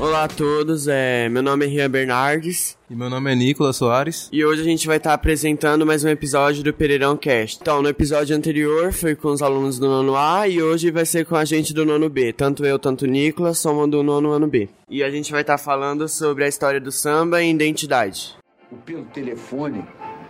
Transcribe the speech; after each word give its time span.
Olá 0.00 0.24
a 0.24 0.28
todos, 0.28 0.88
é, 0.88 1.28
meu 1.28 1.42
nome 1.42 1.66
é 1.66 1.68
Rian 1.68 1.90
Bernardes. 1.90 2.74
E 2.88 2.96
meu 2.96 3.10
nome 3.10 3.30
é 3.30 3.34
Nicolas 3.34 3.76
Soares. 3.76 4.30
E 4.32 4.42
hoje 4.42 4.62
a 4.62 4.64
gente 4.64 4.86
vai 4.86 4.96
estar 4.96 5.12
apresentando 5.12 5.84
mais 5.84 6.02
um 6.02 6.08
episódio 6.08 6.64
do 6.64 6.72
Pereirão 6.72 7.18
Cast. 7.18 7.58
Então, 7.60 7.82
no 7.82 7.88
episódio 7.90 8.34
anterior 8.34 8.94
foi 8.94 9.14
com 9.14 9.28
os 9.28 9.42
alunos 9.42 9.78
do 9.78 9.86
nono 9.86 10.16
A 10.16 10.48
e 10.48 10.62
hoje 10.62 10.90
vai 10.90 11.04
ser 11.04 11.26
com 11.26 11.36
a 11.36 11.44
gente 11.44 11.74
do 11.74 11.84
nono 11.84 12.08
B. 12.08 12.32
Tanto 12.32 12.64
eu, 12.64 12.78
tanto 12.78 13.04
o 13.04 13.08
Nicolas, 13.08 13.58
somos 13.58 13.90
do 13.90 14.02
nono 14.02 14.30
ano 14.30 14.46
B. 14.46 14.70
E 14.88 15.04
a 15.04 15.10
gente 15.10 15.30
vai 15.30 15.42
estar 15.42 15.58
falando 15.58 16.08
sobre 16.08 16.44
a 16.44 16.48
história 16.48 16.80
do 16.80 16.90
samba 16.90 17.42
e 17.42 17.50
identidade. 17.50 18.34
O 18.72 18.76
Pelo 18.76 19.04
Telefone, 19.04 19.84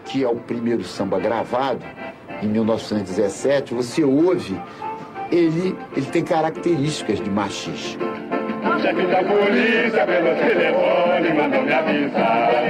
que 0.04 0.24
é 0.24 0.28
o 0.28 0.34
primeiro 0.34 0.82
samba 0.82 1.20
gravado, 1.20 1.84
em 2.42 2.48
1917, 2.48 3.72
você 3.72 4.02
ouve, 4.02 4.60
ele, 5.30 5.76
ele 5.96 6.06
tem 6.06 6.24
características 6.24 7.20
de 7.20 7.30
machismo. 7.30 8.00
Chefe 8.82 9.06
da 9.06 9.22
polícia 9.22 10.06
pelo 10.06 10.34
telefone 10.36 11.32
mandou 11.34 11.62
me 11.62 11.72
avisar. 11.72 12.62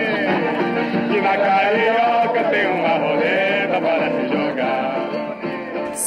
Que 1.10 1.20
na 1.20 1.36
carioca 1.36 2.44
tem 2.50 2.66
uma 2.66 2.88
roleta 2.98 3.80
para 3.80 4.10
se 4.10 4.28
jogar 4.28 4.39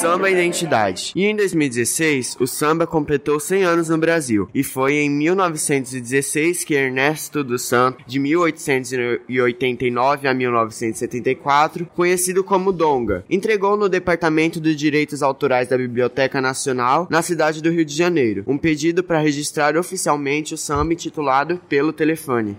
Samba 0.04 0.30
Identidade. 0.30 1.14
E 1.16 1.24
em 1.24 1.34
2016, 1.34 2.36
o 2.38 2.46
samba 2.46 2.86
completou 2.86 3.40
100 3.40 3.64
anos 3.64 3.88
no 3.88 3.98
Brasil. 3.98 4.50
E 4.54 4.62
foi 4.62 4.96
em 4.96 5.10
1916 5.10 6.66
que 6.66 6.74
Ernesto 6.74 7.42
dos 7.42 7.62
Santos, 7.62 8.04
de 8.06 8.20
1889 8.20 10.28
a 10.28 10.34
1974, 10.34 11.86
conhecido 11.96 12.44
como 12.44 12.74
Donga, 12.74 13.24
entregou 13.30 13.78
no 13.78 13.88
Departamento 13.88 14.60
de 14.60 14.76
Direitos 14.76 15.24
Autorais 15.24 15.70
da 15.70 15.78
Biblioteca 15.78 16.42
Nacional, 16.42 17.08
na 17.10 17.22
cidade 17.22 17.64
do 17.64 17.72
Rio 17.72 17.86
de 17.86 17.96
Janeiro, 17.96 18.44
um 18.46 18.58
pedido 18.58 19.06
para 19.06 19.20
registrar 19.20 19.78
oficialmente 19.78 20.54
o 20.54 20.58
samba 20.58 20.92
intitulado 20.92 21.62
Pelo 21.70 21.94
Telefone. 21.94 22.58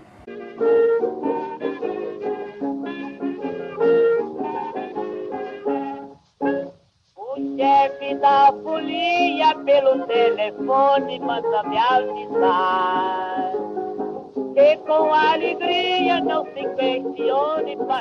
Pelo 9.75 10.05
telefone 10.07 11.19
manda 11.19 11.63
me 11.63 11.77
avisar. 11.77 13.74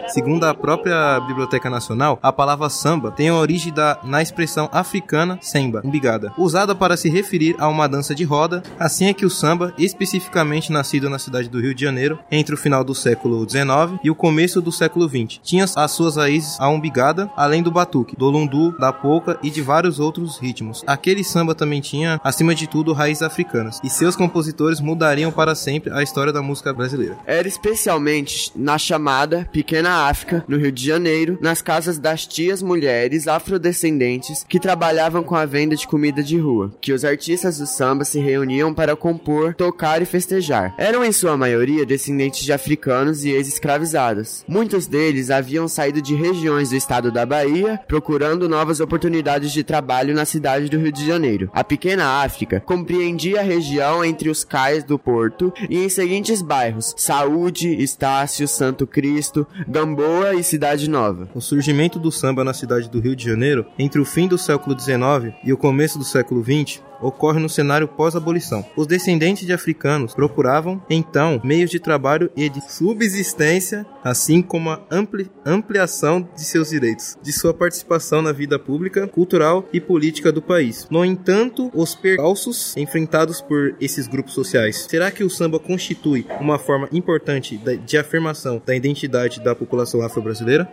Segundo 0.09 0.45
a 0.45 0.55
própria 0.55 1.19
Biblioteca 1.27 1.69
Nacional, 1.69 2.17
a 2.23 2.33
palavra 2.33 2.71
samba 2.71 3.11
tem 3.11 3.29
origem 3.33 3.73
da, 3.73 3.99
na 4.05 4.23
expressão 4.23 4.69
africana 4.71 5.37
semba, 5.43 5.83
umbigada, 5.85 6.33
usada 6.39 6.73
para 6.73 6.97
se 6.97 7.09
referir 7.09 7.57
a 7.59 7.67
uma 7.67 7.89
dança 7.89 8.15
de 8.15 8.23
roda. 8.23 8.63
Assim 8.79 9.07
é 9.07 9.13
que 9.13 9.27
o 9.27 9.31
samba, 9.31 9.75
especificamente 9.77 10.71
nascido 10.71 11.11
na 11.11 11.19
cidade 11.19 11.49
do 11.49 11.61
Rio 11.61 11.75
de 11.75 11.83
Janeiro, 11.83 12.21
entre 12.31 12.55
o 12.55 12.59
final 12.59 12.85
do 12.85 12.95
século 12.95 13.49
XIX 13.49 13.99
e 14.05 14.09
o 14.09 14.15
começo 14.15 14.63
do 14.63 14.71
século 14.71 15.09
XX, 15.09 15.41
tinha 15.43 15.65
as 15.65 15.91
suas 15.91 16.17
raízes 16.17 16.61
a 16.61 16.69
umbigada, 16.69 17.29
além 17.37 17.65
do 17.65 17.73
batuque, 17.73 18.15
do 18.17 18.31
lundu, 18.31 18.79
da 18.79 18.93
polca 18.93 19.37
e 19.43 19.51
de 19.51 19.61
vários 19.61 19.99
outros 19.99 20.39
ritmos. 20.39 20.85
Aquele 20.87 21.25
samba 21.25 21.53
também 21.53 21.81
tinha, 21.81 22.21
acima 22.23 22.55
de 22.55 22.69
tudo, 22.69 22.93
raízes 22.93 23.25
africanas, 23.25 23.81
e 23.83 23.91
seus 23.91 24.15
compositores 24.15 24.81
mudariam 24.81 25.33
para 25.33 25.57
sempre 25.57 25.93
a 25.93 26.01
história 26.01 26.33
da 26.33 26.44
música 26.45 26.73
brasileira. 26.73 27.19
Era 27.27 27.49
especialmente 27.49 28.53
na 28.55 28.79
chamada 28.79 29.49
Pequena 29.53 30.09
África, 30.09 30.45
no 30.47 30.57
Rio 30.57 30.71
de 30.71 30.87
Janeiro, 30.87 31.39
nas 31.41 31.61
casas 31.61 31.99
das 31.99 32.27
tias 32.27 32.63
mulheres 32.63 33.27
afrodescendentes 33.27 34.45
que 34.49 34.61
trabalhavam 34.61 35.23
com 35.23 35.35
a 35.35 35.47
venda 35.47 35.75
de 35.75 35.89
comida 35.89 36.23
de 36.23 36.39
rua, 36.39 36.73
que 36.81 36.93
os 36.93 37.05
artistas 37.05 37.59
do 37.59 37.67
samba 37.67 38.05
se 38.05 38.21
reuniam 38.21 38.73
para 38.73 38.95
compor, 38.95 39.55
tocar 39.55 40.03
e 40.03 40.07
festejar. 40.07 40.75
Eram 40.79 41.05
em 41.05 41.13
sua 41.13 41.37
maioria 41.37 41.87
descendentes 41.87 42.45
de 42.45 42.53
africanos 42.53 43.25
e 43.25 43.31
ex-escravizados. 43.31 44.45
Muitos 44.47 44.87
deles 44.87 45.31
haviam 45.31 45.67
saído 45.67 46.01
de 46.01 46.15
regiões 46.15 46.71
do 46.71 46.77
estado 46.77 47.11
da 47.11 47.25
Bahia, 47.27 47.81
procurando 47.89 48.49
novas 48.49 48.81
oportunidades 48.81 49.53
de 49.53 49.65
trabalho 49.65 50.15
na 50.15 50.25
cidade 50.25 50.69
do 50.69 50.79
Rio 50.79 50.93
de 50.93 51.07
Janeiro. 51.07 51.51
A 51.53 51.65
Pequena 51.65 52.23
África 52.23 52.61
compreendia 52.61 53.41
a 53.41 53.45
região 53.45 54.05
entre 54.05 54.29
os 54.29 54.45
cais 54.45 54.85
do 54.85 54.99
Porto 54.99 55.53
e 55.69 55.79
em 55.79 55.89
seguintes 55.89 56.34
bairros: 56.43 56.95
Saúde, 56.97 57.75
Estácio, 57.83 58.47
Santo 58.47 58.87
Cristo, 58.87 59.47
Gamboa 59.69 60.35
e 60.35 60.43
Cidade 60.43 60.89
Nova. 60.89 61.29
O 61.35 61.41
surgimento 61.41 61.99
do 61.99 62.13
samba 62.13 62.45
na 62.45 62.55
cidade 62.55 62.89
do 62.89 63.01
Rio 63.01 63.17
de 63.17 63.25
Janeiro, 63.25 63.67
entre 63.79 64.01
o 64.01 64.05
fim 64.05 64.27
do 64.27 64.39
século 64.39 64.79
XIX 64.79 65.35
e 65.45 65.53
o 65.53 65.57
começo 65.57 65.99
do 65.99 66.05
século 66.05 66.43
XX, 66.43 66.83
ocorre 67.01 67.39
no 67.39 67.49
cenário 67.49 67.87
pós-abolição. 67.87 68.65
Os 68.77 68.87
descendentes 68.87 69.47
de 69.47 69.53
africanos 69.53 70.15
procuravam, 70.15 70.83
então, 70.89 71.41
meios 71.45 71.71
de 71.71 71.79
trabalho 71.79 72.31
e 72.37 72.49
de 72.49 72.61
subsistência, 72.73 73.87
assim 74.03 74.43
como 74.43 74.71
a 74.71 74.81
ampli 74.91 75.31
ampliação 75.45 76.27
de 76.35 76.45
seus 76.45 76.71
direitos, 76.71 77.19
de 77.23 77.33
sua 77.33 77.53
participação 77.53 78.23
na 78.23 78.33
vida 78.33 78.59
pública, 78.59 79.07
cultural 79.07 79.69
e 79.73 79.81
política 79.81 80.33
do 80.33 80.41
país. 80.41 80.87
No 80.91 81.05
entanto, 81.05 81.71
os 81.75 81.95
percalços 81.95 82.77
enfrentados 82.77 83.41
por 83.41 83.77
esses 83.81 84.07
grupos 84.07 84.33
sociais, 84.33 84.87
será 84.89 85.11
que 85.11 85.25
o 85.25 85.31
samba 85.31 85.59
constitui 85.59 86.24
uma 86.41 86.59
forma 86.59 86.89
importante 86.93 87.57
de 87.57 87.99
afirmação 87.99 88.61
da 88.65 88.75
identidade 88.75 89.41
da 89.41 89.55
população 89.55 90.03
afro-brasileira? 90.03 90.69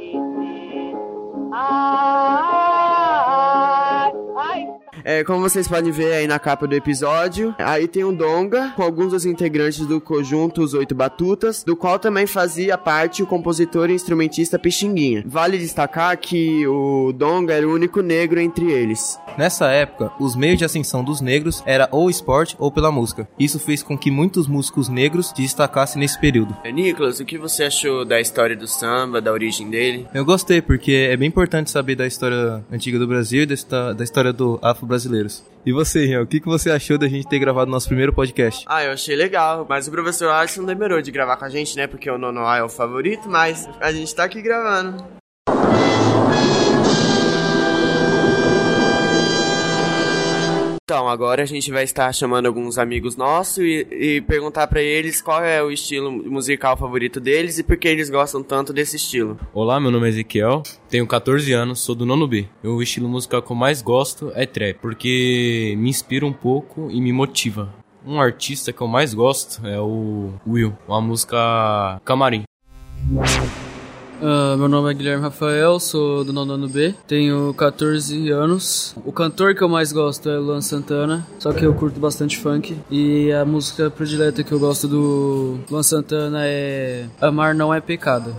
disse, 0.00 2.69
É, 5.04 5.24
como 5.24 5.40
vocês 5.40 5.66
podem 5.66 5.90
ver 5.90 6.12
aí 6.12 6.26
na 6.26 6.38
capa 6.38 6.66
do 6.66 6.74
episódio, 6.74 7.54
aí 7.58 7.88
tem 7.88 8.04
o 8.04 8.12
Donga, 8.12 8.72
com 8.76 8.82
alguns 8.82 9.12
dos 9.12 9.24
integrantes 9.24 9.86
do 9.86 10.00
conjunto 10.00 10.62
Os 10.62 10.74
Oito 10.74 10.94
Batutas, 10.94 11.62
do 11.64 11.76
qual 11.76 11.98
também 11.98 12.26
fazia 12.26 12.76
parte 12.76 13.22
o 13.22 13.26
compositor 13.26 13.90
e 13.90 13.94
instrumentista 13.94 14.58
Pixinguinha. 14.58 15.22
Vale 15.26 15.58
destacar 15.58 16.16
que 16.18 16.66
o 16.66 17.12
Donga 17.12 17.54
era 17.54 17.66
o 17.66 17.72
único 17.72 18.00
negro 18.00 18.40
entre 18.40 18.70
eles. 18.70 19.18
Nessa 19.38 19.68
época, 19.70 20.12
os 20.18 20.36
meios 20.36 20.58
de 20.58 20.64
ascensão 20.64 21.02
dos 21.02 21.20
negros 21.20 21.62
era 21.64 21.88
ou 21.90 22.10
esporte 22.10 22.56
ou 22.58 22.70
pela 22.70 22.90
música. 22.90 23.28
Isso 23.38 23.58
fez 23.58 23.82
com 23.82 23.96
que 23.96 24.10
muitos 24.10 24.46
músicos 24.46 24.88
negros 24.88 25.28
se 25.28 25.34
destacassem 25.34 26.00
nesse 26.00 26.18
período. 26.18 26.56
É, 26.64 26.72
Nicolas, 26.72 27.20
o 27.20 27.24
que 27.24 27.38
você 27.38 27.64
achou 27.64 28.04
da 28.04 28.20
história 28.20 28.56
do 28.56 28.66
samba, 28.66 29.20
da 29.20 29.32
origem 29.32 29.70
dele? 29.70 30.06
Eu 30.12 30.24
gostei, 30.24 30.60
porque 30.60 31.08
é 31.10 31.16
bem 31.16 31.28
importante 31.28 31.70
saber 31.70 31.94
da 31.94 32.06
história 32.06 32.64
antiga 32.70 32.98
do 32.98 33.06
Brasil 33.06 33.42
e 33.42 33.46
da, 33.46 33.92
da 33.92 34.04
história 34.04 34.32
do 34.32 34.58
afro-brasileiros. 34.90 35.44
E 35.64 35.72
você, 35.72 36.04
Rian, 36.06 36.22
o 36.22 36.26
que, 36.26 36.40
que 36.40 36.46
você 36.46 36.70
achou 36.70 36.98
da 36.98 37.06
gente 37.06 37.28
ter 37.28 37.38
gravado 37.38 37.70
nosso 37.70 37.86
primeiro 37.86 38.12
podcast? 38.12 38.64
Ah, 38.68 38.82
eu 38.82 38.92
achei 38.92 39.14
legal, 39.14 39.64
mas 39.68 39.86
o 39.86 39.90
professor 39.90 40.30
Alisson 40.30 40.64
demorou 40.64 41.00
de 41.00 41.10
gravar 41.10 41.36
com 41.36 41.44
a 41.44 41.48
gente, 41.48 41.76
né? 41.76 41.86
Porque 41.86 42.10
o 42.10 42.18
nono 42.18 42.44
A 42.46 42.58
é 42.58 42.62
o 42.62 42.68
favorito, 42.68 43.28
mas 43.28 43.68
a 43.80 43.92
gente 43.92 44.14
tá 44.14 44.24
aqui 44.24 44.42
gravando. 44.42 45.20
Então, 50.90 51.08
agora 51.08 51.44
a 51.44 51.46
gente 51.46 51.70
vai 51.70 51.84
estar 51.84 52.12
chamando 52.12 52.46
alguns 52.46 52.76
amigos 52.76 53.14
nossos 53.14 53.58
e, 53.58 53.86
e 53.92 54.20
perguntar 54.22 54.66
pra 54.66 54.82
eles 54.82 55.22
qual 55.22 55.40
é 55.40 55.62
o 55.62 55.70
estilo 55.70 56.10
musical 56.10 56.76
favorito 56.76 57.20
deles 57.20 57.60
e 57.60 57.62
por 57.62 57.76
que 57.76 57.86
eles 57.86 58.10
gostam 58.10 58.42
tanto 58.42 58.72
desse 58.72 58.96
estilo. 58.96 59.38
Olá, 59.54 59.78
meu 59.78 59.92
nome 59.92 60.06
é 60.06 60.08
Ezequiel, 60.08 60.64
tenho 60.88 61.06
14 61.06 61.52
anos, 61.52 61.78
sou 61.78 61.94
do 61.94 62.04
nono 62.04 62.26
B. 62.26 62.48
O 62.64 62.82
estilo 62.82 63.08
musical 63.08 63.40
que 63.40 63.52
eu 63.52 63.54
mais 63.54 63.80
gosto 63.80 64.32
é 64.34 64.44
trap, 64.44 64.78
porque 64.82 65.76
me 65.78 65.90
inspira 65.90 66.26
um 66.26 66.32
pouco 66.32 66.90
e 66.90 67.00
me 67.00 67.12
motiva. 67.12 67.72
Um 68.04 68.20
artista 68.20 68.72
que 68.72 68.80
eu 68.80 68.88
mais 68.88 69.14
gosto 69.14 69.64
é 69.64 69.78
o 69.78 70.32
Will, 70.44 70.76
uma 70.88 71.00
música 71.00 72.00
Camarim. 72.04 72.42
Ah, 74.22 74.54
meu 74.56 74.68
nome 74.68 74.90
é 74.90 74.94
Guilherme 74.94 75.22
Rafael, 75.22 75.80
sou 75.80 76.22
do 76.24 76.32
nono 76.32 76.52
ano 76.52 76.68
B, 76.68 76.94
tenho 77.06 77.54
14 77.54 78.30
anos. 78.30 78.94
O 79.04 79.12
cantor 79.12 79.54
que 79.54 79.62
eu 79.62 79.68
mais 79.68 79.92
gosto 79.92 80.28
é 80.28 80.36
Luan 80.36 80.60
Santana, 80.60 81.26
só 81.38 81.52
que 81.52 81.64
eu 81.64 81.72
curto 81.74 81.98
bastante 81.98 82.36
funk. 82.36 82.76
E 82.90 83.32
a 83.32 83.44
música 83.46 83.90
predileta 83.90 84.44
que 84.44 84.52
eu 84.52 84.58
gosto 84.58 84.86
do 84.86 85.58
Luan 85.70 85.82
Santana 85.82 86.40
é 86.44 87.06
Amar 87.20 87.54
Não 87.54 87.72
É 87.72 87.80
Pecado. 87.80 88.36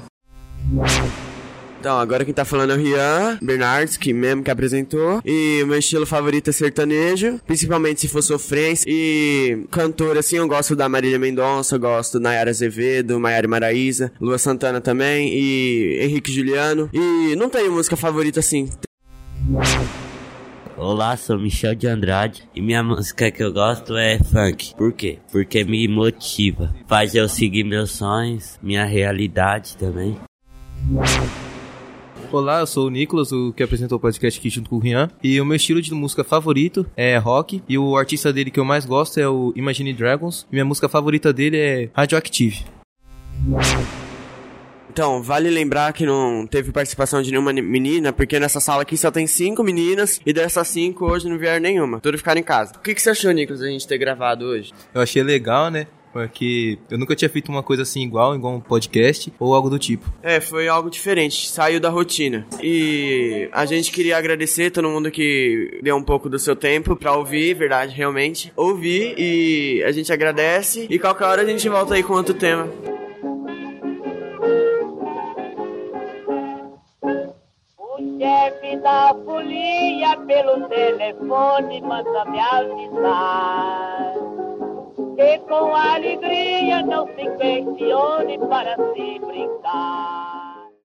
Então, 1.81 1.97
agora 1.97 2.23
quem 2.23 2.31
tá 2.31 2.45
falando 2.45 2.73
é 2.73 2.75
o 2.75 2.77
Rian 2.77 3.39
Bernardes, 3.41 3.97
que 3.97 4.13
mesmo 4.13 4.43
que 4.43 4.51
apresentou. 4.51 5.19
E 5.25 5.61
o 5.63 5.67
meu 5.67 5.79
estilo 5.79 6.05
favorito 6.05 6.51
é 6.51 6.53
sertanejo, 6.53 7.39
principalmente 7.47 8.01
se 8.01 8.07
for 8.07 8.21
sofrência. 8.21 8.85
E 8.87 9.65
cantor, 9.71 10.15
assim, 10.15 10.35
eu 10.35 10.47
gosto 10.47 10.75
da 10.75 10.87
Marília 10.87 11.17
Mendonça, 11.17 11.79
gosto 11.79 12.19
da 12.19 12.29
Nayara 12.29 12.51
Azevedo, 12.51 13.19
Maiara 13.19 13.47
Maraíza, 13.47 14.11
Lua 14.21 14.37
Santana 14.37 14.79
também, 14.79 15.33
e 15.33 15.97
Henrique 16.03 16.31
Juliano. 16.31 16.87
E 16.93 17.35
não 17.35 17.49
tenho 17.49 17.71
música 17.71 17.95
favorita 17.95 18.41
assim. 18.41 18.69
Olá, 20.77 21.17
sou 21.17 21.39
Michel 21.39 21.73
de 21.73 21.87
Andrade 21.87 22.43
e 22.53 22.61
minha 22.61 22.83
música 22.83 23.31
que 23.31 23.41
eu 23.43 23.51
gosto 23.51 23.97
é 23.97 24.19
funk. 24.19 24.75
Por 24.75 24.93
quê? 24.93 25.17
Porque 25.31 25.63
me 25.63 25.87
motiva, 25.87 26.75
faz 26.87 27.15
eu 27.15 27.27
seguir 27.27 27.63
meus 27.63 27.89
sonhos, 27.89 28.59
minha 28.61 28.85
realidade 28.85 29.75
também. 29.77 30.15
Olá, 32.33 32.61
eu 32.61 32.65
sou 32.65 32.87
o 32.87 32.89
Nicolas, 32.89 33.33
o 33.33 33.51
que 33.51 33.61
apresentou 33.61 33.97
o 33.97 33.99
podcast 33.99 34.39
aqui 34.39 34.49
junto 34.49 34.69
com 34.69 34.77
o 34.77 34.79
Rian. 34.79 35.09
E 35.21 35.41
o 35.41 35.45
meu 35.45 35.57
estilo 35.57 35.81
de 35.81 35.93
música 35.93 36.23
favorito 36.23 36.85
é 36.95 37.17
rock. 37.17 37.61
E 37.67 37.77
o 37.77 37.97
artista 37.97 38.31
dele 38.31 38.49
que 38.49 38.57
eu 38.57 38.63
mais 38.63 38.85
gosto 38.85 39.19
é 39.19 39.27
o 39.27 39.51
Imagine 39.53 39.91
Dragons. 39.91 40.47
E 40.49 40.55
minha 40.55 40.63
música 40.63 40.87
favorita 40.87 41.33
dele 41.33 41.57
é 41.57 41.89
Radioactive. 41.93 42.63
Então, 44.89 45.21
vale 45.21 45.49
lembrar 45.49 45.91
que 45.91 46.05
não 46.05 46.47
teve 46.47 46.71
participação 46.71 47.21
de 47.21 47.31
nenhuma 47.31 47.51
menina, 47.51 48.13
porque 48.13 48.39
nessa 48.39 48.61
sala 48.61 48.83
aqui 48.83 48.95
só 48.95 49.11
tem 49.11 49.27
cinco 49.27 49.61
meninas, 49.61 50.21
e 50.25 50.31
dessas 50.31 50.69
cinco 50.69 51.05
hoje 51.11 51.27
não 51.27 51.37
vieram 51.37 51.61
nenhuma. 51.61 51.99
Tudo 51.99 52.17
ficaram 52.17 52.39
em 52.39 52.43
casa. 52.43 52.73
O 52.77 52.79
que, 52.79 52.95
que 52.95 53.01
você 53.01 53.09
achou, 53.09 53.31
Nicolas, 53.31 53.61
a 53.61 53.67
gente 53.67 53.85
ter 53.85 53.97
gravado 53.97 54.45
hoje? 54.45 54.71
Eu 54.93 55.01
achei 55.01 55.21
legal, 55.21 55.69
né? 55.69 55.85
Porque 56.11 56.77
eu 56.89 56.97
nunca 56.97 57.15
tinha 57.15 57.29
feito 57.29 57.49
uma 57.49 57.63
coisa 57.63 57.83
assim 57.83 58.03
igual, 58.03 58.35
igual 58.35 58.53
um 58.55 58.59
podcast 58.59 59.31
ou 59.39 59.55
algo 59.55 59.69
do 59.69 59.79
tipo. 59.79 60.11
É, 60.21 60.39
foi 60.41 60.67
algo 60.67 60.89
diferente, 60.89 61.49
saiu 61.49 61.79
da 61.79 61.89
rotina. 61.89 62.45
E 62.61 63.49
a 63.51 63.65
gente 63.65 63.91
queria 63.91 64.17
agradecer 64.17 64.71
todo 64.71 64.89
mundo 64.89 65.09
que 65.09 65.79
deu 65.81 65.95
um 65.95 66.03
pouco 66.03 66.29
do 66.29 66.37
seu 66.37 66.55
tempo 66.55 66.95
pra 66.95 67.15
ouvir, 67.15 67.53
verdade, 67.53 67.95
realmente. 67.95 68.51
Ouvir 68.55 69.15
e 69.17 69.83
a 69.83 69.91
gente 69.91 70.11
agradece. 70.11 70.87
E 70.89 70.99
qualquer 70.99 71.25
hora 71.25 71.41
a 71.41 71.45
gente 71.45 71.67
volta 71.69 71.95
aí 71.95 72.03
com 72.03 72.13
outro 72.13 72.33
tema. 72.33 72.67
O 77.77 78.19
chefe 78.19 78.77
da 78.81 79.15
folia 79.25 80.17
pelo 80.27 80.67
telefone 80.67 81.81
manda 81.81 82.25
me 82.25 82.39
avisar 82.39 84.30
que 85.21 85.37
com 85.47 85.75
alegria 85.75 86.81
não 86.81 87.05
se 87.05 87.29
questione 87.37 88.39
para 88.49 88.75
se 88.75 89.19
brincar. 89.19 90.20